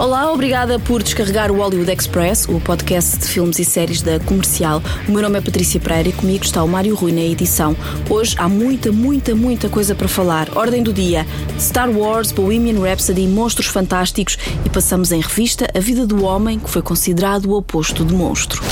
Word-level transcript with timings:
Olá, 0.00 0.32
obrigada 0.32 0.78
por 0.78 1.02
descarregar 1.02 1.52
o 1.52 1.58
Hollywood 1.58 1.92
Express, 1.92 2.48
o 2.48 2.58
podcast 2.58 3.18
de 3.18 3.26
filmes 3.26 3.58
e 3.58 3.66
séries 3.66 4.00
da 4.00 4.18
Comercial. 4.18 4.82
O 5.06 5.12
meu 5.12 5.20
nome 5.20 5.36
é 5.36 5.42
Patrícia 5.42 5.78
Pereira 5.78 6.08
e 6.08 6.12
comigo 6.12 6.42
está 6.42 6.64
o 6.64 6.66
Mário 6.66 6.94
Rui 6.94 7.12
na 7.12 7.20
edição. 7.20 7.76
Hoje 8.08 8.34
há 8.38 8.48
muita, 8.48 8.90
muita, 8.90 9.34
muita 9.34 9.68
coisa 9.68 9.94
para 9.94 10.08
falar. 10.08 10.56
Ordem 10.56 10.82
do 10.82 10.90
dia: 10.90 11.26
Star 11.58 11.90
Wars, 11.90 12.32
Bohemian 12.32 12.80
Rhapsody, 12.80 13.26
Monstros 13.26 13.66
Fantásticos 13.66 14.38
e 14.64 14.70
passamos 14.70 15.12
em 15.12 15.20
revista 15.20 15.68
a 15.74 15.80
vida 15.80 16.06
do 16.06 16.24
homem 16.24 16.58
que 16.58 16.70
foi 16.70 16.80
considerado 16.80 17.50
o 17.50 17.58
oposto 17.58 18.02
de 18.02 18.14
monstro. 18.14 18.62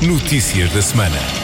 Notícias 0.00 0.70
da 0.70 0.80
semana. 0.80 1.41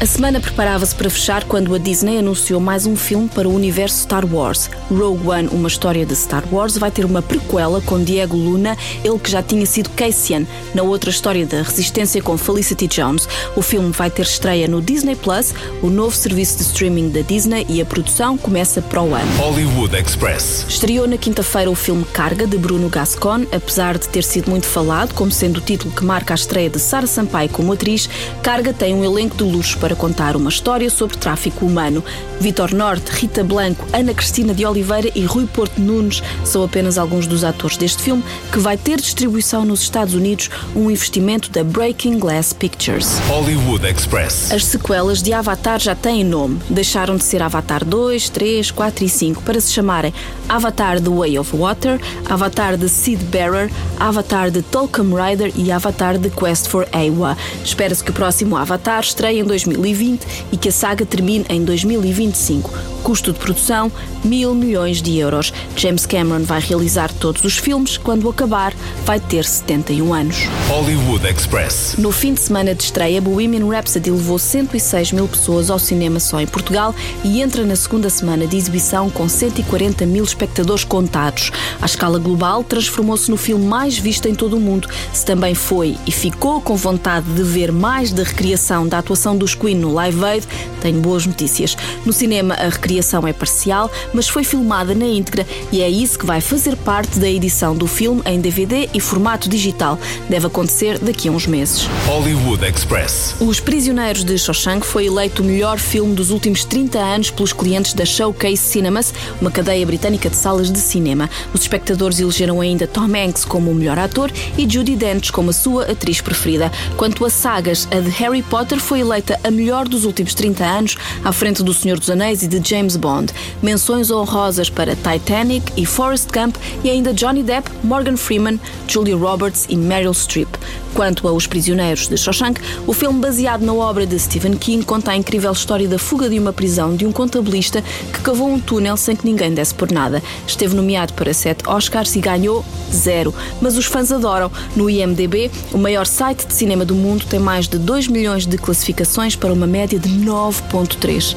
A 0.00 0.06
semana 0.06 0.40
preparava-se 0.40 0.94
para 0.94 1.10
fechar 1.10 1.44
quando 1.44 1.74
a 1.74 1.78
Disney 1.78 2.16
anunciou 2.16 2.58
mais 2.58 2.86
um 2.86 2.96
filme 2.96 3.28
para 3.28 3.46
o 3.46 3.54
universo 3.54 3.98
Star 3.98 4.24
Wars. 4.24 4.70
Rogue 4.90 5.28
One, 5.28 5.48
uma 5.48 5.68
história 5.68 6.06
de 6.06 6.16
Star 6.16 6.42
Wars, 6.50 6.78
vai 6.78 6.90
ter 6.90 7.04
uma 7.04 7.20
prequela 7.20 7.82
com 7.82 8.02
Diego 8.02 8.34
Luna, 8.34 8.78
ele 9.04 9.18
que 9.18 9.30
já 9.30 9.42
tinha 9.42 9.66
sido 9.66 9.90
Cassian 9.90 10.46
na 10.74 10.82
outra 10.82 11.10
história 11.10 11.44
da 11.44 11.60
Resistência 11.60 12.22
com 12.22 12.38
Felicity 12.38 12.86
Jones. 12.86 13.28
O 13.54 13.60
filme 13.60 13.92
vai 13.92 14.10
ter 14.10 14.22
estreia 14.22 14.66
no 14.66 14.80
Disney 14.80 15.16
Plus, 15.16 15.52
o 15.82 15.90
novo 15.90 16.16
serviço 16.16 16.56
de 16.56 16.62
streaming 16.62 17.10
da 17.10 17.20
Disney, 17.20 17.66
e 17.68 17.82
a 17.82 17.84
produção 17.84 18.38
começa 18.38 18.80
para 18.80 19.02
o 19.02 19.14
ano. 19.14 19.36
Hollywood 19.36 19.94
Express. 19.94 20.64
Estreou 20.66 21.06
na 21.06 21.18
quinta-feira 21.18 21.70
o 21.70 21.74
filme 21.74 22.06
Carga, 22.06 22.46
de 22.46 22.56
Bruno 22.56 22.88
Gascon. 22.88 23.44
Apesar 23.52 23.98
de 23.98 24.08
ter 24.08 24.24
sido 24.24 24.48
muito 24.48 24.64
falado, 24.64 25.12
como 25.12 25.30
sendo 25.30 25.58
o 25.58 25.60
título 25.60 25.94
que 25.94 26.06
marca 26.06 26.32
a 26.32 26.36
estreia 26.36 26.70
de 26.70 26.78
Sara 26.78 27.06
Sampaio 27.06 27.50
como 27.50 27.74
atriz, 27.74 28.08
Carga 28.42 28.72
tem 28.72 28.94
um 28.94 29.04
elenco 29.04 29.36
de 29.36 29.44
luxo 29.44 29.76
para 29.76 29.89
contar 29.94 30.36
uma 30.36 30.48
história 30.48 30.88
sobre 30.90 31.16
tráfico 31.16 31.64
humano. 31.64 32.04
Vitor 32.40 32.72
Norte, 32.72 33.10
Rita 33.10 33.44
Blanco, 33.44 33.86
Ana 33.92 34.14
Cristina 34.14 34.54
de 34.54 34.64
Oliveira 34.64 35.10
e 35.14 35.24
Rui 35.24 35.46
Porto 35.46 35.80
Nunes 35.80 36.22
são 36.44 36.64
apenas 36.64 36.96
alguns 36.98 37.26
dos 37.26 37.44
atores 37.44 37.76
deste 37.76 38.02
filme, 38.02 38.24
que 38.50 38.58
vai 38.58 38.76
ter 38.76 39.00
distribuição 39.00 39.64
nos 39.64 39.82
Estados 39.82 40.14
Unidos, 40.14 40.50
um 40.74 40.90
investimento 40.90 41.50
da 41.50 41.62
Breaking 41.62 42.18
Glass 42.18 42.52
Pictures. 42.52 43.18
Hollywood 43.28 43.86
Express. 43.86 44.52
As 44.52 44.64
sequelas 44.64 45.22
de 45.22 45.32
Avatar 45.32 45.78
já 45.78 45.94
têm 45.94 46.24
nome. 46.24 46.60
Deixaram 46.70 47.16
de 47.16 47.24
ser 47.24 47.42
Avatar 47.42 47.84
2, 47.84 48.28
3, 48.30 48.70
4 48.70 49.04
e 49.04 49.08
5 49.08 49.42
para 49.42 49.60
se 49.60 49.72
chamarem 49.72 50.12
Avatar 50.48 51.00
The 51.00 51.10
Way 51.10 51.38
of 51.38 51.56
Water, 51.56 52.00
Avatar 52.28 52.76
The 52.78 52.88
Seed 52.88 53.20
Bearer, 53.24 53.70
Avatar 53.98 54.50
The 54.50 54.62
Tolkien 54.62 55.12
Rider 55.14 55.52
e 55.54 55.70
Avatar 55.70 56.18
The 56.18 56.30
Quest 56.30 56.68
for 56.68 56.88
Awa. 56.92 57.36
Espera-se 57.64 58.02
que 58.02 58.10
o 58.10 58.14
próximo 58.14 58.56
Avatar 58.56 59.00
estreie 59.00 59.40
em 59.40 59.44
2020 59.80 60.26
e 60.52 60.56
que 60.56 60.68
a 60.68 60.72
saga 60.72 61.04
termine 61.06 61.44
em 61.48 61.64
2025. 61.64 62.70
Custo 63.02 63.32
de 63.32 63.38
produção: 63.38 63.90
mil 64.22 64.54
milhões 64.54 65.00
de 65.00 65.18
euros. 65.18 65.52
James 65.76 66.06
Cameron 66.06 66.44
vai 66.44 66.60
realizar 66.60 67.12
todos 67.12 67.42
os 67.44 67.56
filmes. 67.56 67.96
Quando 67.96 68.28
acabar, 68.28 68.74
vai 69.04 69.18
ter 69.18 69.44
71 69.44 70.12
anos. 70.12 70.36
Hollywood 70.68 71.26
Express. 71.26 71.94
No 71.98 72.12
fim 72.12 72.34
de 72.34 72.40
semana 72.40 72.74
de 72.74 72.82
estreia, 72.82 73.20
Bohemian 73.20 73.66
Rhapsody 73.66 74.10
levou 74.10 74.38
106 74.38 75.12
mil 75.12 75.26
pessoas 75.26 75.70
ao 75.70 75.78
cinema 75.78 76.20
só 76.20 76.40
em 76.40 76.46
Portugal 76.46 76.94
e 77.24 77.40
entra 77.40 77.64
na 77.64 77.76
segunda 77.76 78.10
semana 78.10 78.46
de 78.46 78.56
exibição 78.56 79.08
com 79.08 79.28
140 79.28 80.04
mil 80.06 80.24
espectadores 80.24 80.84
contados. 80.84 81.50
À 81.80 81.86
escala 81.86 82.18
global, 82.18 82.62
transformou-se 82.62 83.30
no 83.30 83.36
filme 83.36 83.64
mais 83.64 83.98
visto 83.98 84.26
em 84.28 84.34
todo 84.34 84.56
o 84.56 84.60
mundo. 84.60 84.88
Se 85.12 85.24
também 85.24 85.54
foi 85.54 85.96
e 86.06 86.12
ficou 86.12 86.60
com 86.60 86.76
vontade 86.76 87.26
de 87.32 87.42
ver 87.42 87.72
mais 87.72 88.12
da 88.12 88.22
recriação 88.22 88.86
da 88.86 88.98
atuação 88.98 89.36
dos 89.36 89.54
Queen 89.54 89.69
no 89.74 89.92
Live 89.92 90.24
Aid, 90.24 90.46
tenho 90.80 91.00
boas 91.00 91.26
notícias. 91.26 91.76
No 92.04 92.12
cinema, 92.12 92.54
a 92.54 92.68
recriação 92.68 93.26
é 93.26 93.32
parcial, 93.32 93.90
mas 94.12 94.28
foi 94.28 94.44
filmada 94.44 94.94
na 94.94 95.06
íntegra 95.06 95.46
e 95.70 95.82
é 95.82 95.88
isso 95.88 96.18
que 96.18 96.26
vai 96.26 96.40
fazer 96.40 96.76
parte 96.76 97.18
da 97.18 97.28
edição 97.28 97.74
do 97.74 97.86
filme 97.86 98.22
em 98.24 98.40
DVD 98.40 98.88
e 98.94 99.00
formato 99.00 99.48
digital. 99.48 99.98
Deve 100.28 100.46
acontecer 100.46 100.98
daqui 100.98 101.28
a 101.28 101.32
uns 101.32 101.46
meses. 101.46 101.88
Hollywood 102.06 102.64
Express. 102.64 103.34
Os 103.40 103.60
Prisioneiros 103.60 104.24
de 104.24 104.36
Shawshank 104.38 104.86
foi 104.86 105.06
eleito 105.06 105.42
o 105.42 105.44
melhor 105.44 105.78
filme 105.78 106.14
dos 106.14 106.30
últimos 106.30 106.64
30 106.64 106.98
anos 106.98 107.30
pelos 107.30 107.52
clientes 107.52 107.92
da 107.92 108.04
Showcase 108.04 108.56
Cinemas, 108.56 109.12
uma 109.40 109.50
cadeia 109.50 109.84
britânica 109.84 110.30
de 110.30 110.36
salas 110.36 110.70
de 110.70 110.78
cinema. 110.78 111.28
Os 111.52 111.62
espectadores 111.62 112.18
elegeram 112.20 112.60
ainda 112.60 112.86
Tom 112.86 113.06
Hanks 113.14 113.44
como 113.44 113.70
o 113.70 113.74
melhor 113.74 113.98
ator 113.98 114.30
e 114.56 114.68
Judi 114.68 114.96
Dench 114.96 115.32
como 115.32 115.50
a 115.50 115.52
sua 115.52 115.84
atriz 115.84 116.20
preferida. 116.20 116.70
Quanto 116.96 117.24
a 117.24 117.30
sagas, 117.30 117.86
a 117.90 118.00
de 118.00 118.10
Harry 118.10 118.42
Potter 118.42 118.78
foi 118.78 119.00
eleita 119.00 119.38
a 119.44 119.49
melhor 119.50 119.88
dos 119.88 120.04
últimos 120.04 120.34
30 120.34 120.64
anos, 120.64 120.96
à 121.24 121.32
frente 121.32 121.62
do 121.62 121.74
Senhor 121.74 121.98
dos 121.98 122.10
Anéis 122.10 122.42
e 122.42 122.48
de 122.48 122.60
James 122.68 122.96
Bond. 122.96 123.32
Menções 123.62 124.10
honrosas 124.10 124.70
para 124.70 124.96
Titanic 124.96 125.72
e 125.76 125.84
Forrest 125.84 126.28
Gump 126.32 126.56
e 126.84 126.90
ainda 126.90 127.12
Johnny 127.12 127.42
Depp, 127.42 127.70
Morgan 127.82 128.16
Freeman, 128.16 128.60
Julia 128.86 129.16
Roberts 129.16 129.66
e 129.68 129.76
Meryl 129.76 130.14
Streep. 130.14 130.48
Quanto 130.94 131.28
a 131.28 131.32
Os 131.32 131.46
Prisioneiros 131.46 132.08
de 132.08 132.16
Shawshank, 132.16 132.60
o 132.86 132.92
filme 132.92 133.20
baseado 133.20 133.64
na 133.64 133.72
obra 133.72 134.06
de 134.06 134.18
Stephen 134.18 134.56
King 134.56 134.84
conta 134.84 135.12
a 135.12 135.16
incrível 135.16 135.52
história 135.52 135.86
da 135.86 135.98
fuga 135.98 136.28
de 136.28 136.38
uma 136.38 136.52
prisão 136.52 136.96
de 136.96 137.06
um 137.06 137.12
contabilista 137.12 137.82
que 138.12 138.20
cavou 138.20 138.48
um 138.48 138.58
túnel 138.58 138.96
sem 138.96 139.14
que 139.14 139.24
ninguém 139.24 139.54
desse 139.54 139.74
por 139.74 139.90
nada. 139.90 140.22
Esteve 140.46 140.74
nomeado 140.74 141.12
para 141.14 141.32
sete 141.32 141.68
Oscars 141.68 142.14
e 142.16 142.20
ganhou 142.20 142.64
zero. 142.92 143.34
Mas 143.60 143.76
os 143.76 143.86
fãs 143.86 144.10
adoram. 144.10 144.50
No 144.74 144.90
IMDB, 144.90 145.50
o 145.72 145.78
maior 145.78 146.06
site 146.06 146.46
de 146.46 146.54
cinema 146.54 146.84
do 146.84 146.94
mundo 146.94 147.24
tem 147.26 147.38
mais 147.38 147.68
de 147.68 147.78
2 147.78 148.08
milhões 148.08 148.46
de 148.46 148.58
classificações 148.58 149.36
para 149.40 149.52
uma 149.52 149.66
média 149.66 149.98
de 149.98 150.10
9.3. 150.10 151.34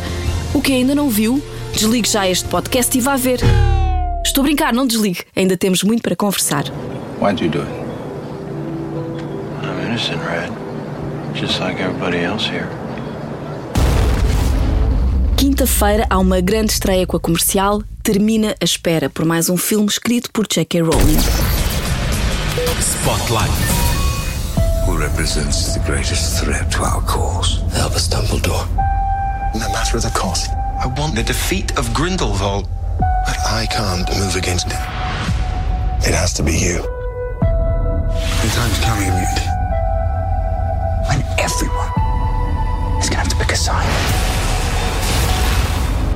O 0.53 0.61
que 0.61 0.73
ainda 0.73 0.93
não 0.93 1.09
viu? 1.09 1.41
Desligue 1.73 2.07
já 2.07 2.27
este 2.27 2.47
podcast 2.47 2.95
e 2.95 3.01
vá 3.01 3.15
ver. 3.15 3.39
Estou 4.23 4.41
a 4.41 4.45
brincar, 4.45 4.73
não 4.73 4.85
desligue. 4.85 5.21
Ainda 5.35 5.57
temos 5.57 5.81
muito 5.81 6.03
para 6.03 6.15
conversar. 6.15 6.65
Why'd 7.19 7.43
you 7.43 7.49
do 7.49 7.61
it? 7.61 7.71
I'm 9.63 9.87
innocent, 9.87 10.21
Red. 10.23 10.51
Just 11.33 11.59
like 11.59 11.81
everybody 11.81 12.17
else 12.23 12.47
here. 12.47 12.67
Quinta-feira 15.37 16.05
há 16.09 16.19
uma 16.19 16.41
grande 16.41 16.71
estreia 16.73 17.07
com 17.07 17.17
a 17.17 17.19
comercial. 17.19 17.81
Termina 18.03 18.55
a 18.61 18.63
espera 18.63 19.09
por 19.09 19.25
mais 19.25 19.49
um 19.49 19.57
filme 19.57 19.87
escrito 19.87 20.29
por 20.31 20.45
J.K. 20.47 20.81
Rowling. 20.81 21.17
Spotlight. 22.79 23.72
Who 25.03 25.09
represents 25.09 25.73
the 25.73 25.81
greatest 25.81 26.41
threat 26.41 26.71
to 26.71 26.83
our 26.83 27.01
cause? 27.01 27.59
Help 27.73 27.91
Albus 27.91 28.07
Dumbledore. 28.07 28.65
No 29.53 29.67
matter 29.73 29.99
the 29.99 30.09
cost. 30.15 30.49
I 30.49 30.87
want 30.97 31.15
the 31.15 31.23
defeat 31.23 31.77
of 31.77 31.93
Grindelwald. 31.93 32.69
But 32.99 33.37
I 33.45 33.67
can't 33.69 34.07
move 34.17 34.37
against 34.37 34.67
it. 34.67 34.79
It 36.07 36.15
has 36.15 36.31
to 36.35 36.43
be 36.43 36.53
you. 36.53 36.77
The 38.39 38.49
time's 38.55 38.79
coming, 38.79 39.09
Newt. 39.09 39.39
When 41.09 41.19
everyone 41.37 41.91
is 43.03 43.09
going 43.09 43.11
to 43.11 43.15
have 43.17 43.27
to 43.27 43.35
pick 43.35 43.51
a 43.51 43.57
side. 43.57 44.32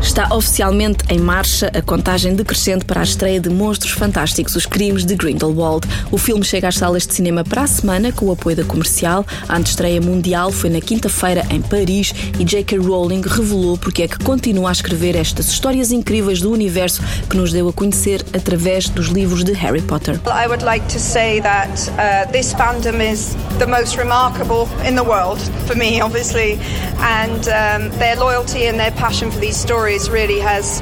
Está 0.01 0.33
oficialmente 0.33 1.03
em 1.09 1.19
marcha 1.19 1.71
a 1.75 1.81
contagem 1.81 2.35
decrescente 2.35 2.85
para 2.85 3.01
a 3.01 3.03
estreia 3.03 3.39
de 3.39 3.49
Monstros 3.49 3.91
Fantásticos, 3.93 4.55
Os 4.55 4.65
Crimes 4.65 5.03
de 5.03 5.15
Grindelwald. 5.15 5.87
O 6.11 6.17
filme 6.17 6.45
chega 6.45 6.67
às 6.67 6.75
salas 6.75 7.05
de 7.05 7.13
cinema 7.13 7.43
para 7.43 7.63
a 7.63 7.67
semana 7.67 8.11
com 8.11 8.27
o 8.27 8.31
apoio 8.31 8.55
da 8.55 8.63
comercial. 8.63 9.25
A 9.47 9.57
antestreia 9.57 9.99
mundial 9.99 10.51
foi 10.51 10.69
na 10.69 10.79
quinta-feira 10.79 11.45
em 11.49 11.61
Paris 11.61 12.13
e 12.39 12.43
J.K. 12.43 12.77
Rowling 12.77 13.21
revelou 13.21 13.77
porque 13.77 14.03
é 14.03 14.07
que 14.07 14.17
continua 14.19 14.69
a 14.69 14.71
escrever 14.71 15.15
estas 15.15 15.49
histórias 15.49 15.91
incríveis 15.91 16.41
do 16.41 16.51
universo 16.51 17.01
que 17.29 17.35
nos 17.35 17.51
deu 17.51 17.67
a 17.67 17.73
conhecer 17.73 18.23
através 18.33 18.89
dos 18.89 19.07
livros 19.07 19.43
de 19.43 19.53
Harry 19.53 19.81
Potter. 19.81 20.19
I 20.27 20.47
would 20.47 20.63
like 20.63 20.85
to 20.87 20.99
say 20.99 21.41
that 21.41 21.69
uh, 21.91 22.31
this 22.31 22.53
fandom 22.53 23.01
is 23.01 23.35
the 23.59 23.67
most 23.67 23.97
remarkable 23.97 24.67
in 24.87 24.95
the 24.95 25.03
world 25.03 25.39
for 25.65 25.75
me, 25.75 26.01
obviously, 26.01 26.59
and 26.99 27.47
um, 27.47 27.89
their 27.97 28.15
loyalty 28.15 28.67
and 28.67 28.79
their 28.79 28.91
passion 28.91 29.31
for 29.31 29.39
these 29.39 29.57
stories 29.57 29.86
really 29.87 30.37
has 30.39 30.81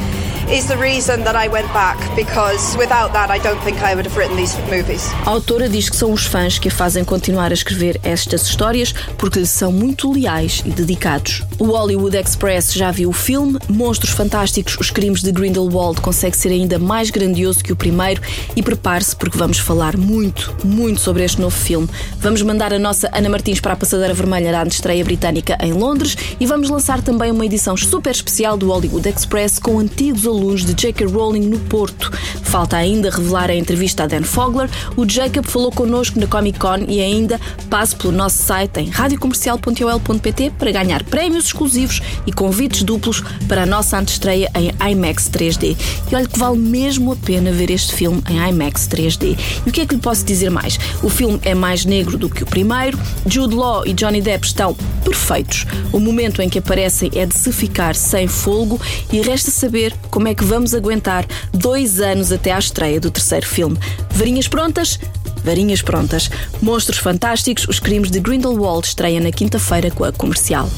A 5.26 5.32
autora 5.32 5.68
diz 5.68 5.90
que 5.90 5.96
são 5.96 6.12
os 6.12 6.28
fãs 6.28 6.60
que 6.60 6.68
a 6.68 6.72
fazem 6.72 7.04
continuar 7.04 7.50
a 7.50 7.54
escrever 7.56 8.00
estas 8.04 8.44
histórias 8.44 8.94
porque 9.18 9.40
lhe 9.40 9.48
são 9.48 9.72
muito 9.72 10.12
leais 10.12 10.62
e 10.64 10.70
dedicados. 10.70 11.42
O 11.58 11.66
Hollywood 11.66 12.16
Express 12.16 12.74
já 12.74 12.92
viu 12.92 13.10
o 13.10 13.14
filme, 13.14 13.58
Monstros 13.68 14.12
Fantásticos, 14.12 14.78
Os 14.80 14.92
Crimes 14.92 15.24
de 15.24 15.32
Grindelwald 15.32 16.00
consegue 16.00 16.38
ser 16.38 16.50
ainda 16.50 16.78
mais 16.78 17.10
grandioso 17.10 17.64
que 17.64 17.74
o 17.74 17.76
primeiro 17.76 18.22
e 18.56 18.62
prepare-se 18.62 19.16
porque 19.16 19.40
vamos 19.40 19.58
falar 19.58 19.98
muito, 19.98 20.56
muito 20.64 21.02
sobre 21.02 21.24
este 21.24 21.42
novo 21.42 21.58
filme. 21.58 21.90
Vamos 22.20 22.44
mandar 22.44 22.72
a 22.72 22.78
nossa 22.78 23.10
Ana 23.12 23.30
Martins 23.30 23.60
para 23.60 23.74
a 23.74 23.76
Passadeira 23.76 24.14
Vermelha 24.14 24.52
da 24.52 24.64
estreia 24.64 25.04
britânica 25.04 25.58
em 25.60 25.74
Londres 25.74 26.16
e 26.40 26.46
vamos 26.46 26.70
lançar 26.70 27.02
também 27.02 27.32
uma 27.32 27.46
edição 27.46 27.76
super 27.76 28.12
especial 28.12 28.56
do 28.56 28.68
Hollywood 28.68 29.10
Express 29.10 29.58
com 29.58 29.80
antigos 29.80 30.35
alunos 30.36 30.66
de 30.66 30.74
J.K. 30.74 31.08
Rowling 31.08 31.48
no 31.48 31.60
Porto. 31.60 32.12
Falta 32.44 32.78
ainda 32.78 33.10
revelar 33.10 33.50
a 33.50 33.56
entrevista 33.56 34.04
a 34.04 34.08
Dan 34.08 34.24
Fogler. 34.24 34.70
O 34.96 35.08
Jacob 35.08 35.46
falou 35.46 35.72
connosco 35.72 36.20
na 36.20 36.28
Comic 36.28 36.60
Con 36.60 36.86
e 36.88 37.02
ainda 37.02 37.40
passe 37.70 37.96
pelo 37.96 38.14
nosso 38.14 38.44
site 38.44 38.80
em 38.80 38.90
radiocomercial.ol.pt 38.90 40.52
para 40.52 40.72
ganhar 40.72 41.04
prémios 41.04 41.46
exclusivos 41.46 42.02
e 42.26 42.32
convites 42.32 42.84
duplos 42.84 43.22
para 43.48 43.64
a 43.64 43.66
nossa 43.66 43.98
antestreia 43.98 44.50
em 44.56 44.72
IMAX 44.92 45.30
3D. 45.30 45.76
E 46.12 46.16
olha 46.16 46.28
que 46.28 46.40
vale 46.40 46.58
mesmo 46.58 47.12
a 47.12 47.16
pena 47.16 47.52
ver 47.52 47.70
este 47.72 47.94
filme 47.94 48.24
em 48.30 48.38
IMAX 48.50 48.88
3D. 48.88 49.38
E 49.66 49.70
o 49.70 49.72
que 49.74 49.82
é 49.82 49.86
que 49.86 49.96
lhe 49.96 50.02
posso 50.02 50.24
dizer 50.24 50.50
mais? 50.50 50.80
O 51.04 51.10
filme 51.10 51.40
é 51.44 51.54
mais 51.54 51.86
negro 51.86 52.18
do 52.18 52.30
que 52.30 52.44
o 52.44 52.46
primeiro, 52.46 52.98
Jude 53.26 53.56
Law 53.56 53.86
e 53.86 53.94
Johnny 53.94 54.22
Depp 54.22 54.46
estão 54.46 54.76
perfeitos. 55.04 55.66
O 55.92 56.00
momento 56.00 56.42
em 56.42 56.50
que 56.50 56.60
aparecem 56.60 57.12
é 57.16 57.26
de 57.26 57.36
se 57.36 57.52
ficar 57.52 57.96
sem 57.96 58.28
folgo 58.28 58.80
e 59.12 59.22
resta 59.22 59.52
saber 59.52 59.94
como 60.10 60.25
é 60.28 60.36
que 60.36 60.44
vamos 60.44 60.74
aguentar 60.74 61.26
dois 61.52 62.00
anos 62.00 62.32
até 62.32 62.52
à 62.52 62.60
estreia 62.60 63.00
do 63.00 63.12
terceiro 63.12 63.46
filme. 63.46 63.78
Varinhas 64.12 64.48
prontas? 64.48 65.00
Varinhas 65.44 65.82
prontas. 65.82 66.30
Monstros 66.62 67.00
Fantásticos, 67.00 67.68
os 67.68 67.80
crimes 67.80 68.10
de 68.10 68.20
Grindelwald 68.20 68.88
estreia 68.88 69.20
na 69.20 69.32
quinta-feira 69.32 69.92
com 69.92 70.04
a 70.04 70.12
comercial. 70.12 70.70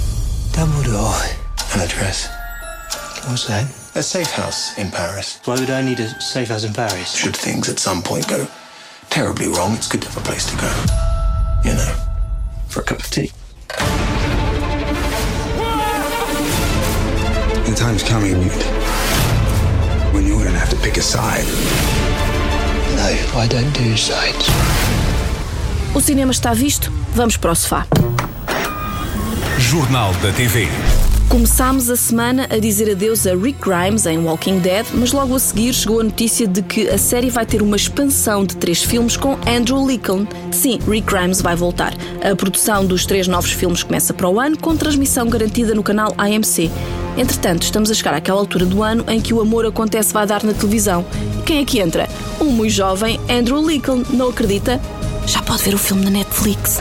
Dumbledore. 0.54 1.30
An 1.74 1.82
address. 1.82 2.30
What's 3.28 3.46
that? 3.46 3.68
A 3.96 4.02
safe 4.02 4.32
house 4.40 4.78
in 4.78 4.90
Paris. 4.92 5.40
Why 5.46 5.56
would 5.56 5.70
I 5.70 5.82
need 5.82 6.00
a 6.00 6.22
safe 6.22 6.50
house 6.50 6.66
in 6.66 6.74
Paris? 6.74 7.16
Should 7.16 7.36
things 7.36 7.70
at 7.70 7.80
some 7.80 8.02
point 8.02 8.28
go 8.28 8.48
terribly 9.10 9.48
wrong, 9.48 9.74
it's 9.74 9.88
good 9.88 10.02
to 10.02 10.08
have 10.10 10.18
a 10.18 10.22
place 10.22 10.46
to 10.52 10.56
go. 10.58 10.72
You 11.64 11.74
know, 11.74 11.96
for 12.68 12.82
a 12.82 12.84
cup 12.84 13.00
of 13.00 13.10
tea. 13.10 13.32
The 17.66 17.76
time's 17.76 18.04
coming 18.04 18.40
when 20.14 20.28
you're 20.28 20.44
gonna 20.44 20.58
have 20.58 20.70
to 20.70 20.76
pick 20.78 20.98
a 20.98 21.02
side. 21.02 21.46
No, 22.96 23.40
I 23.40 23.48
don't 23.48 23.72
do 23.74 23.98
sides. 23.98 24.48
O 25.94 26.02
cinema 26.02 26.32
está 26.32 26.54
visto? 26.54 26.92
Vamos 27.14 27.38
para 27.38 27.52
o 27.52 27.56
sofá. 27.56 27.86
Jornal 29.58 30.14
da 30.16 30.32
TV. 30.32 30.68
Começámos 31.30 31.90
a 31.90 31.96
semana 31.98 32.48
a 32.50 32.58
dizer 32.58 32.90
adeus 32.90 33.28
a 33.28 33.36
Rick 33.36 33.60
Grimes 33.60 34.06
em 34.06 34.18
Walking 34.18 34.60
Dead, 34.60 34.86
mas 34.94 35.12
logo 35.12 35.36
a 35.36 35.40
seguir 35.40 35.74
chegou 35.74 36.00
a 36.00 36.04
notícia 36.04 36.48
de 36.48 36.62
que 36.62 36.88
a 36.88 36.98
série 36.98 37.30
vai 37.30 37.46
ter 37.46 37.62
uma 37.62 37.76
expansão 37.76 38.46
de 38.46 38.56
três 38.56 38.82
filmes 38.82 39.18
com 39.18 39.38
Andrew 39.46 39.86
Lincoln. 39.86 40.26
Sim, 40.52 40.80
Rick 40.88 41.08
Grimes 41.14 41.42
vai 41.42 41.56
voltar. 41.56 41.94
A 42.24 42.34
produção 42.36 42.86
dos 42.86 43.06
três 43.06 43.28
novos 43.28 43.52
filmes 43.52 43.84
começa 43.84 44.14
para 44.14 44.30
o 44.30 44.40
ano, 44.40 44.58
com 44.58 44.78
transmissão 44.78 45.28
garantida 45.28 45.76
no 45.76 45.84
canal 45.84 46.16
AMC. 46.18 46.72
Entretanto, 47.18 47.64
estamos 47.64 47.90
a 47.90 47.94
chegar 47.96 48.14
àquela 48.14 48.40
altura 48.40 48.66
do 48.66 48.84
ano 48.84 49.04
em 49.08 49.20
que 49.20 49.34
o 49.34 49.42
amor 49.42 49.66
acontece 49.66 50.14
vai 50.14 50.28
dar 50.28 50.44
na 50.44 50.54
televisão. 50.54 51.04
Quem 51.46 51.60
é 51.60 51.66
que 51.66 51.80
entra? 51.80 52.08
Um 52.40 52.52
muito 52.52 52.72
jovem 52.72 53.20
Andrew 53.28 53.66
Lincoln, 53.66 54.04
não 54.12 54.30
acredita? 54.30 54.80
Já 55.26 55.42
pode 55.42 55.64
ver 55.64 55.74
o 55.74 55.78
filme 55.80 56.06
na 56.06 56.12
Netflix. 56.12 56.80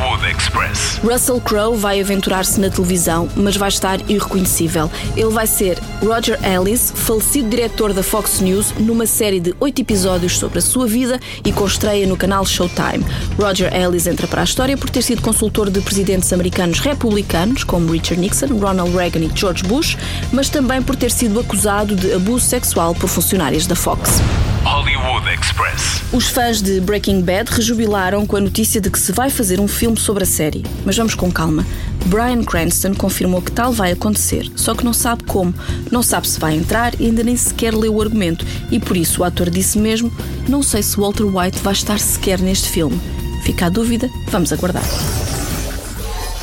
Hollywood 0.00 0.34
Express. 0.34 0.98
Russell 1.04 1.40
Crowe 1.42 1.76
vai 1.76 2.00
aventurar-se 2.00 2.58
na 2.58 2.70
televisão, 2.70 3.28
mas 3.36 3.56
vai 3.56 3.68
estar 3.68 4.00
irreconhecível. 4.08 4.90
Ele 5.14 5.28
vai 5.28 5.46
ser 5.46 5.78
Roger 6.02 6.38
Ellis, 6.42 6.90
falecido 6.94 7.50
diretor 7.50 7.92
da 7.92 8.02
Fox 8.02 8.40
News, 8.40 8.72
numa 8.78 9.04
série 9.04 9.40
de 9.40 9.54
oito 9.60 9.82
episódios 9.82 10.38
sobre 10.38 10.58
a 10.58 10.62
sua 10.62 10.86
vida 10.86 11.20
e 11.44 11.52
com 11.52 11.66
estreia 11.66 12.06
no 12.06 12.16
canal 12.16 12.46
Showtime. 12.46 13.04
Roger 13.38 13.74
Ellis 13.74 14.06
entra 14.06 14.26
para 14.26 14.40
a 14.40 14.44
história 14.44 14.76
por 14.76 14.88
ter 14.88 15.02
sido 15.02 15.20
consultor 15.20 15.68
de 15.68 15.82
presidentes 15.82 16.32
americanos 16.32 16.80
republicanos, 16.80 17.62
como 17.62 17.92
Richard 17.92 18.20
Nixon, 18.20 18.58
Ronald 18.58 18.96
Reagan 18.96 19.20
e 19.20 19.30
George 19.34 19.64
Bush, 19.64 19.98
mas 20.32 20.48
também 20.48 20.82
por 20.82 20.96
ter 20.96 21.10
sido 21.10 21.38
acusado 21.38 21.94
de 21.94 22.14
abuso 22.14 22.46
sexual 22.46 22.94
por 22.94 23.08
funcionários 23.08 23.66
da 23.66 23.76
Fox. 23.76 24.20
Hollywood 24.64 25.26
Express. 25.32 26.02
Os 26.12 26.28
fãs 26.28 26.60
de 26.60 26.80
Breaking 26.80 27.22
Bad 27.22 27.50
rejubilaram 27.50 28.26
com 28.26 28.36
a 28.36 28.40
notícia 28.40 28.80
de 28.80 28.90
que 28.90 28.98
se 28.98 29.10
vai 29.10 29.30
fazer 29.30 29.58
um 29.58 29.66
filme 29.66 29.98
sobre 29.98 30.22
a 30.22 30.26
série. 30.26 30.64
Mas 30.84 30.96
vamos 30.96 31.14
com 31.14 31.30
calma. 31.30 31.64
Bryan 32.06 32.44
Cranston 32.44 32.94
confirmou 32.94 33.40
que 33.40 33.50
tal 33.50 33.72
vai 33.72 33.92
acontecer, 33.92 34.50
só 34.54 34.74
que 34.74 34.84
não 34.84 34.92
sabe 34.92 35.24
como. 35.24 35.54
Não 35.90 36.02
sabe 36.02 36.28
se 36.28 36.38
vai 36.38 36.54
entrar 36.54 36.92
e 37.00 37.06
ainda 37.06 37.22
nem 37.22 37.36
sequer 37.36 37.74
leu 37.74 37.94
o 37.94 38.02
argumento. 38.02 38.44
E 38.70 38.78
por 38.78 38.96
isso 38.96 39.22
o 39.22 39.24
ator 39.24 39.48
disse 39.48 39.78
mesmo: 39.78 40.12
Não 40.48 40.62
sei 40.62 40.82
se 40.82 40.96
Walter 40.96 41.24
White 41.24 41.60
vai 41.60 41.72
estar 41.72 41.98
sequer 41.98 42.38
neste 42.38 42.68
filme. 42.68 43.00
Fica 43.44 43.66
a 43.66 43.70
dúvida, 43.70 44.10
vamos 44.28 44.52
aguardar. 44.52 44.84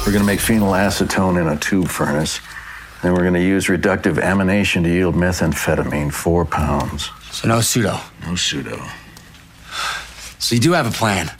We're 0.05 0.11
going 0.11 0.19
to 0.19 0.25
make 0.25 0.41
phenyl 0.41 0.73
acetone 0.73 1.41
in 1.41 1.47
a 1.47 1.57
tube 1.57 1.87
furnace. 1.87 2.39
Then 3.01 3.13
we're 3.13 3.21
going 3.21 3.33
to 3.33 3.41
use 3.41 3.67
reductive 3.67 4.17
amination 4.21 4.83
to 4.83 4.89
yield 4.89 5.15
methamphetamine, 5.15 6.11
four 6.11 6.45
pounds. 6.45 7.11
So 7.31 7.47
no 7.47 7.61
pseudo. 7.61 7.99
No 8.25 8.35
pseudo. 8.35 8.77
So 10.39 10.55
you 10.55 10.61
do 10.61 10.73
have 10.73 10.87
a 10.87 10.91
plan. 10.91 11.31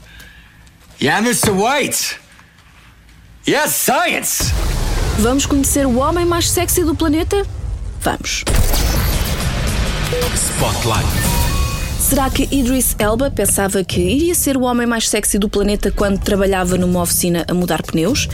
Yeah, 1.00 1.21
Mr. 1.21 1.54
White. 1.56 2.19
Yes, 3.45 3.75
science. 3.75 4.51
Vamos 5.19 5.45
conhecer 5.45 5.86
o 5.86 5.98
homem 5.98 6.25
mais 6.25 6.50
sexy 6.50 6.83
do 6.83 6.95
planeta? 6.95 7.45
Vamos. 8.01 8.44
Spotlight. 10.36 11.07
Será 12.00 12.30
que 12.30 12.48
Idris 12.51 12.95
Elba 13.00 13.30
pensava 13.30 13.83
que 13.83 14.00
iria 14.00 14.33
ser 14.33 14.56
o 14.56 14.62
homem 14.62 14.88
mais 14.88 15.09
sexy 15.09 15.38
do 15.38 15.50
planeta 15.50 15.92
quando 15.92 16.19
trabalhava 16.19 16.77
numa 16.77 17.01
oficina 17.01 17.45
a 17.50 17.54
mudar 17.54 17.81
pneus? 17.81 18.30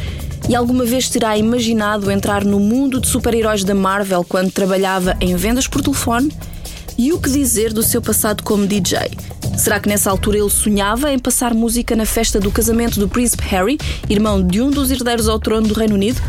E 0.49 0.55
alguma 0.55 0.83
vez 0.83 1.09
terá 1.09 1.37
imaginado 1.37 2.11
entrar 2.11 2.43
no 2.43 2.59
mundo 2.59 2.99
de 2.99 3.07
super-heróis 3.07 3.63
da 3.63 3.73
Marvel 3.73 4.25
quando 4.27 4.51
trabalhava 4.51 5.15
em 5.21 5.35
vendas 5.35 5.67
por 5.67 5.81
telefone? 5.81 6.31
E 6.97 7.13
o 7.13 7.19
que 7.19 7.29
dizer 7.29 7.71
do 7.71 7.81
seu 7.81 8.01
passado 8.01 8.43
como 8.43 8.67
DJ? 8.67 9.11
Será 9.57 9.79
que 9.79 9.87
nessa 9.87 10.11
altura 10.11 10.37
ele 10.37 10.49
sonhava 10.49 11.11
em 11.11 11.17
passar 11.17 11.53
música 11.53 11.95
na 11.95 12.05
festa 12.05 12.39
do 12.39 12.51
casamento 12.51 12.99
do 12.99 13.07
príncipe 13.07 13.43
Harry, 13.45 13.77
irmão 14.09 14.45
de 14.45 14.61
um 14.61 14.69
dos 14.69 14.91
herdeiros 14.91 15.29
ao 15.29 15.39
trono 15.39 15.67
do 15.67 15.73
Reino 15.73 15.95
Unido? 15.95 16.21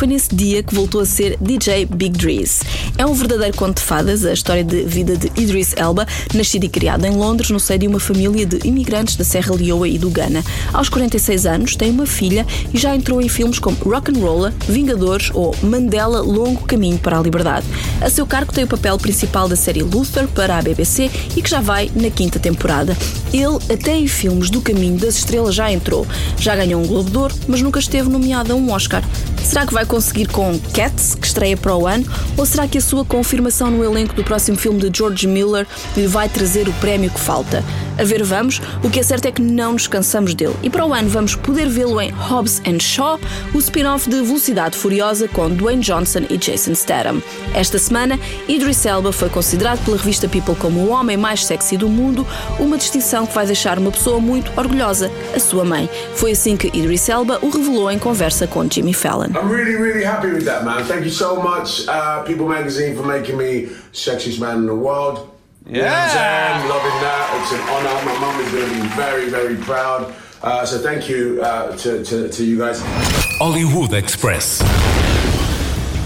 Foi 0.00 0.08
nesse 0.08 0.34
dia 0.34 0.62
que 0.62 0.74
voltou 0.74 1.02
a 1.02 1.04
ser 1.04 1.36
DJ 1.42 1.84
Big 1.84 2.16
Drees. 2.16 2.62
É 2.96 3.04
um 3.04 3.12
verdadeiro 3.12 3.54
conto 3.54 3.80
de 3.80 3.82
fadas, 3.82 4.24
a 4.24 4.32
história 4.32 4.64
de 4.64 4.82
vida 4.84 5.14
de 5.14 5.26
Idris 5.38 5.74
Elba, 5.76 6.06
nascido 6.32 6.64
e 6.64 6.70
criado 6.70 7.04
em 7.04 7.10
Londres 7.10 7.50
no 7.50 7.60
seio 7.60 7.80
de 7.80 7.86
uma 7.86 8.00
família 8.00 8.46
de 8.46 8.66
imigrantes 8.66 9.14
da 9.16 9.24
Serra 9.24 9.54
Leoa 9.54 9.86
e 9.86 9.98
do 9.98 10.08
Ghana. 10.08 10.42
Aos 10.72 10.88
46 10.88 11.44
anos, 11.44 11.76
tem 11.76 11.90
uma 11.90 12.06
filha 12.06 12.46
e 12.72 12.78
já 12.78 12.96
entrou 12.96 13.20
em 13.20 13.28
filmes 13.28 13.58
como 13.58 13.76
Rock'n'Rolla, 13.76 14.54
Vingadores 14.66 15.30
ou 15.34 15.54
Mandela 15.62 16.22
Longo 16.22 16.64
Caminho 16.64 16.96
para 16.96 17.18
a 17.18 17.22
Liberdade. 17.22 17.66
A 18.00 18.08
seu 18.08 18.26
cargo 18.26 18.54
tem 18.54 18.64
o 18.64 18.68
papel 18.68 18.96
principal 18.96 19.50
da 19.50 19.56
série 19.56 19.82
Luther 19.82 20.26
para 20.28 20.56
a 20.56 20.62
BBC 20.62 21.10
e 21.36 21.42
que 21.42 21.50
já 21.50 21.60
vai 21.60 21.90
na 21.94 22.08
quinta 22.08 22.38
temporada. 22.38 22.96
Ele, 23.34 23.58
até 23.70 23.96
em 23.96 24.08
filmes 24.08 24.48
do 24.48 24.62
Caminho 24.62 24.96
das 24.96 25.16
Estrelas, 25.16 25.54
já 25.54 25.70
entrou. 25.70 26.06
Já 26.38 26.56
ganhou 26.56 26.82
um 26.82 26.86
Globo 26.86 27.10
de 27.10 27.18
Ouro, 27.18 27.34
mas 27.46 27.60
nunca 27.60 27.78
esteve 27.78 28.08
nomeado 28.08 28.50
a 28.50 28.56
um 28.56 28.72
Oscar. 28.72 29.04
Será 29.44 29.66
que 29.66 29.74
vai 29.74 29.84
conseguir 29.90 30.28
com 30.28 30.56
Cats, 30.72 31.16
que 31.16 31.26
estreia 31.26 31.56
para 31.56 31.76
o 31.76 31.84
ano, 31.84 32.06
ou 32.36 32.46
será 32.46 32.68
que 32.68 32.78
a 32.78 32.80
sua 32.80 33.04
confirmação 33.04 33.72
no 33.72 33.84
elenco 33.84 34.14
do 34.14 34.22
próximo 34.22 34.56
filme 34.56 34.78
de 34.78 34.96
George 34.96 35.26
Miller 35.26 35.66
lhe 35.96 36.06
vai 36.06 36.28
trazer 36.28 36.68
o 36.68 36.72
prémio 36.74 37.10
que 37.10 37.18
falta? 37.18 37.64
A 38.00 38.04
ver, 38.04 38.22
vamos. 38.22 38.62
O 38.82 38.88
que 38.88 38.98
é 38.98 39.02
certo 39.02 39.26
é 39.26 39.30
que 39.30 39.42
não 39.42 39.74
nos 39.74 39.86
cansamos 39.86 40.32
dele. 40.32 40.56
E 40.62 40.70
para 40.70 40.86
o 40.86 40.94
ano 40.94 41.10
vamos 41.10 41.34
poder 41.34 41.68
vê-lo 41.68 42.00
em 42.00 42.10
Hobbs 42.10 42.62
and 42.66 42.80
Shaw, 42.80 43.20
o 43.52 43.58
spin-off 43.58 44.08
de 44.08 44.22
Velocidade 44.22 44.74
Furiosa 44.74 45.28
com 45.28 45.50
Dwayne 45.50 45.82
Johnson 45.82 46.20
e 46.30 46.38
Jason 46.38 46.74
Statham. 46.74 47.22
Esta 47.54 47.78
semana, 47.78 48.18
Idris 48.48 48.86
Elba 48.86 49.12
foi 49.12 49.28
considerado 49.28 49.84
pela 49.84 49.98
revista 49.98 50.26
People 50.26 50.54
como 50.54 50.80
o 50.80 50.88
homem 50.88 51.18
mais 51.18 51.44
sexy 51.44 51.76
do 51.76 51.90
mundo, 51.90 52.26
uma 52.58 52.78
distinção 52.78 53.26
que 53.26 53.34
vai 53.34 53.44
deixar 53.44 53.78
uma 53.78 53.90
pessoa 53.90 54.18
muito 54.18 54.50
orgulhosa, 54.56 55.10
a 55.36 55.38
sua 55.38 55.62
mãe. 55.62 55.86
Foi 56.14 56.30
assim 56.30 56.56
que 56.56 56.68
Idris 56.68 57.06
Elba 57.06 57.38
o 57.42 57.50
revelou 57.50 57.90
em 57.90 57.98
conversa 57.98 58.46
com 58.46 58.66
Jimmy 58.66 58.94
Fallon. 58.94 59.26
I'm 59.26 59.52
really, 59.52 59.76
really 59.76 60.06
happy 60.06 60.28
with 60.28 60.46
that, 60.46 60.64
man. 60.64 60.84
Thank 60.84 61.04
you 61.04 61.12
so 61.12 61.36
much, 61.42 61.86
uh, 61.86 62.22
People 62.24 62.46
Magazine, 62.46 62.96
for 62.96 63.04
making 63.04 63.36
me 63.36 63.68
sexiest 63.92 64.40
man 64.40 64.60
in 64.60 64.66
the 64.66 64.72
world. 64.72 65.29
You 65.70 65.82
know 65.82 65.86
I'm 65.86 66.10
saying? 66.10 66.68
Loving 66.68 67.00
that. 67.00 67.30
It's 67.40 67.52
an 67.52 67.60
honor. 67.70 68.04
My 68.04 68.18
mum 68.18 68.40
is 68.40 68.50
going 68.50 68.68
to 68.68 68.74
be 68.74 68.88
very, 68.96 69.30
very 69.30 69.54
proud. 69.54 70.12
Uh, 70.42 70.66
so 70.66 70.78
thank 70.78 71.08
you 71.08 71.40
uh, 71.40 71.76
to, 71.76 72.02
to, 72.02 72.28
to 72.28 72.44
you 72.44 72.58
guys. 72.58 72.82
Hollywood 73.38 73.92
Express. 73.92 74.60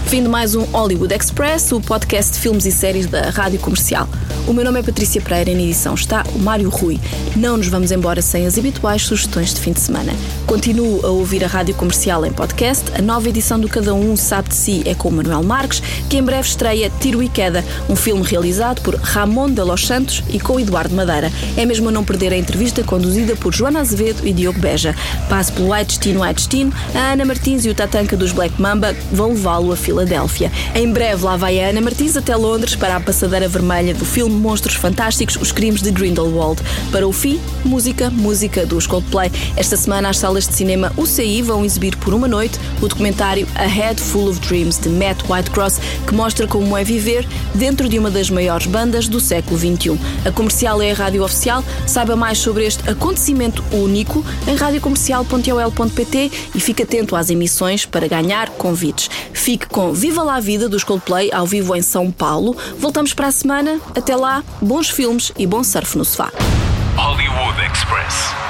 Fim 0.05 0.21
de 0.21 0.29
mais 0.29 0.53
um 0.53 0.65
Hollywood 0.65 1.11
Express, 1.11 1.71
o 1.71 1.81
podcast 1.81 2.33
de 2.33 2.39
filmes 2.41 2.67
e 2.67 2.71
séries 2.71 3.07
da 3.07 3.31
Rádio 3.31 3.59
Comercial. 3.59 4.07
O 4.47 4.53
meu 4.53 4.63
nome 4.63 4.79
é 4.79 4.83
Patrícia 4.83 5.19
Pereira 5.19 5.49
e 5.49 5.55
na 5.55 5.61
edição 5.63 5.95
está 5.95 6.23
o 6.35 6.37
Mário 6.37 6.69
Rui. 6.69 6.99
Não 7.35 7.57
nos 7.57 7.67
vamos 7.67 7.91
embora 7.91 8.21
sem 8.21 8.45
as 8.45 8.59
habituais 8.59 9.01
sugestões 9.01 9.51
de 9.51 9.59
fim 9.59 9.71
de 9.71 9.79
semana. 9.79 10.13
Continuo 10.45 11.03
a 11.03 11.09
ouvir 11.09 11.43
a 11.43 11.47
Rádio 11.47 11.73
Comercial 11.73 12.23
em 12.23 12.31
podcast. 12.31 12.85
A 12.93 13.01
nova 13.01 13.27
edição 13.27 13.59
do 13.59 13.67
Cada 13.67 13.95
Um 13.95 14.15
Sabe 14.15 14.49
de 14.49 14.55
Si 14.55 14.83
é 14.85 14.93
com 14.93 15.09
Manuel 15.09 15.41
Marques, 15.41 15.81
que 16.07 16.17
em 16.17 16.23
breve 16.23 16.47
estreia 16.47 16.91
Tiro 16.99 17.23
e 17.23 17.27
Queda, 17.27 17.65
um 17.89 17.95
filme 17.95 18.21
realizado 18.23 18.81
por 18.83 18.93
Ramon 18.93 19.49
de 19.49 19.63
Los 19.63 19.87
Santos 19.87 20.23
e 20.29 20.39
com 20.39 20.59
Eduardo 20.59 20.93
Madeira. 20.93 21.31
É 21.57 21.65
mesmo 21.65 21.89
a 21.89 21.91
não 21.91 22.03
perder 22.03 22.31
a 22.31 22.37
entrevista 22.37 22.83
conduzida 22.83 23.35
por 23.35 23.51
Joana 23.51 23.79
Azevedo 23.79 24.27
e 24.27 24.31
Diogo 24.31 24.59
Beja. 24.59 24.95
Passe 25.27 25.51
pelo 25.51 25.73
White 25.73 25.87
Destino, 25.87 26.21
White 26.21 26.35
Destino, 26.35 26.73
a 26.93 27.13
Ana 27.13 27.25
Martins 27.25 27.65
e 27.65 27.69
o 27.69 27.73
Tatanka 27.73 28.15
dos 28.15 28.31
Black 28.31 28.61
Mamba 28.61 28.95
vão 29.11 29.29
levá-lo 29.29 29.71
a 29.71 29.75
Filadélfia. 29.75 30.51
Em 30.75 30.87
breve 30.91 31.25
lá 31.25 31.35
vai 31.35 31.59
a 31.59 31.69
Ana 31.69 31.81
Martins 31.81 32.15
até 32.15 32.35
Londres 32.35 32.75
para 32.75 32.95
a 32.95 32.99
passadeira 32.99 33.47
vermelha 33.47 33.95
do 33.95 34.05
filme 34.05 34.34
Monstros 34.35 34.75
Fantásticos, 34.75 35.35
Os 35.37 35.51
Crimes 35.51 35.81
de 35.81 35.91
Grindelwald. 35.91 36.61
Para 36.91 37.07
o 37.07 37.11
fim, 37.11 37.39
música, 37.63 38.09
música 38.09 38.65
do 38.65 38.75
Coldplay. 38.87 39.31
Esta 39.55 39.77
semana, 39.77 40.09
as 40.09 40.17
salas 40.17 40.47
de 40.47 40.53
cinema 40.53 40.91
UCI 40.97 41.41
vão 41.41 41.65
exibir 41.65 41.95
por 41.97 42.13
uma 42.13 42.27
noite 42.27 42.59
o 42.81 42.87
documentário 42.87 43.47
A 43.55 43.65
Head 43.65 43.99
Full 44.01 44.29
of 44.29 44.39
Dreams, 44.41 44.79
de 44.79 44.89
Matt 44.89 45.23
Whitecross, 45.29 45.79
que 46.05 46.13
mostra 46.13 46.47
como 46.47 46.77
é 46.77 46.83
viver 46.83 47.27
dentro 47.53 47.89
de 47.89 47.97
uma 47.97 48.11
das 48.11 48.29
maiores 48.29 48.67
bandas 48.67 49.07
do 49.07 49.19
século 49.19 49.57
XXI. 49.57 49.99
A 50.25 50.31
comercial 50.31 50.81
é 50.81 50.91
a 50.91 50.93
rádio 50.93 51.23
oficial. 51.23 51.63
Saiba 51.87 52.15
mais 52.15 52.37
sobre 52.37 52.65
este 52.65 52.89
acontecimento 52.89 53.63
único 53.71 54.23
em 54.47 54.55
radiocomercial.ol.pt 54.55 56.31
e 56.53 56.59
fique 56.59 56.83
atento 56.83 57.15
às 57.15 57.29
emissões 57.29 57.85
para 57.85 58.07
ganhar 58.07 58.49
convites. 58.51 59.09
Fique 59.33 59.67
com 59.67 59.93
Viva 59.93 60.23
lá 60.23 60.35
a 60.35 60.39
Vida 60.39 60.67
dos 60.67 60.83
Coldplay 60.83 61.31
ao 61.31 61.45
vivo 61.45 61.75
em 61.75 61.81
São 61.81 62.11
Paulo. 62.11 62.55
Voltamos 62.77 63.13
para 63.13 63.27
a 63.27 63.31
semana. 63.31 63.79
Até 63.95 64.15
lá 64.15 64.24
lá, 64.25 64.43
bons 64.61 64.89
filmes 64.89 65.31
e 65.37 65.45
bom 65.45 65.63
surf 65.63 65.97
no 65.97 66.03
sofá. 66.03 66.31
Hollywood 66.97 67.61
Express. 67.61 68.44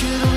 could 0.00 0.29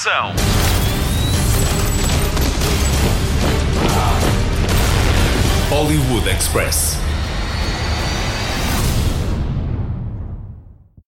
informação. 0.00 0.34
Hollywood 5.68 6.26
Express. 6.26 7.09